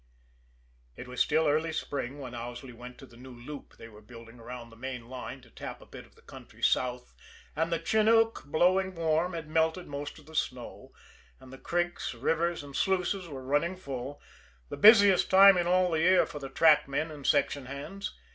It 0.95 1.07
was 1.07 1.21
still 1.21 1.47
early 1.47 1.71
spring 1.71 2.17
when 2.19 2.33
Owsley 2.33 2.73
went 2.73 2.97
to 2.97 3.05
the 3.05 3.15
new 3.17 3.35
loop 3.39 3.77
they 3.77 3.87
were 3.87 4.01
building 4.01 4.39
around 4.39 4.71
the 4.71 4.75
main 4.75 5.07
line 5.09 5.41
to 5.41 5.51
tap 5.51 5.79
a 5.79 5.85
bit 5.85 6.07
of 6.07 6.15
the 6.15 6.23
country 6.23 6.63
south, 6.63 7.13
and 7.55 7.71
the 7.71 7.77
chinook, 7.77 8.43
blowing 8.45 8.95
warm, 8.95 9.33
had 9.33 9.47
melted 9.47 9.85
most 9.87 10.17
of 10.17 10.25
the 10.25 10.33
snow, 10.33 10.91
and 11.39 11.53
the 11.53 11.59
creeks, 11.59 12.15
rivers 12.15 12.63
and 12.63 12.75
sluices 12.75 13.27
were 13.27 13.43
running 13.45 13.75
full 13.75 14.19
the 14.69 14.75
busiest 14.75 15.29
time 15.29 15.55
in 15.55 15.67
all 15.67 15.91
the 15.91 15.99
year 15.99 16.25
for 16.25 16.39
the 16.39 16.49
trackmen 16.49 17.11
and 17.11 17.27
section 17.27 17.67
hands. 17.67 18.15